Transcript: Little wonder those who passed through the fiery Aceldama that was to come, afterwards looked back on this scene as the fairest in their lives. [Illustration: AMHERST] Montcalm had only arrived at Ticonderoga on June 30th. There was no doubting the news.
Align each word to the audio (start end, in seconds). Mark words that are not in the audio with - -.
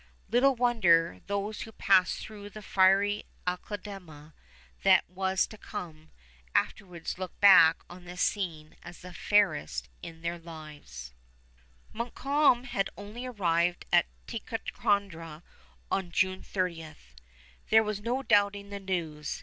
Little 0.31 0.55
wonder 0.55 1.21
those 1.27 1.61
who 1.61 1.71
passed 1.73 2.17
through 2.17 2.49
the 2.49 2.63
fiery 2.63 3.27
Aceldama 3.45 4.33
that 4.81 5.07
was 5.07 5.45
to 5.45 5.59
come, 5.59 6.09
afterwards 6.55 7.19
looked 7.19 7.39
back 7.39 7.77
on 7.87 8.05
this 8.05 8.21
scene 8.23 8.75
as 8.81 9.01
the 9.01 9.13
fairest 9.13 9.89
in 10.01 10.23
their 10.23 10.39
lives. 10.39 11.13
[Illustration: 11.93 11.93
AMHERST] 11.93 11.95
Montcalm 11.95 12.63
had 12.63 12.89
only 12.97 13.27
arrived 13.27 13.85
at 13.93 14.07
Ticonderoga 14.25 15.43
on 15.91 16.09
June 16.09 16.41
30th. 16.41 17.13
There 17.69 17.83
was 17.83 18.01
no 18.01 18.23
doubting 18.23 18.71
the 18.71 18.79
news. 18.79 19.39